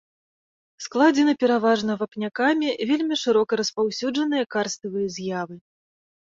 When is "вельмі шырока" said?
2.93-3.51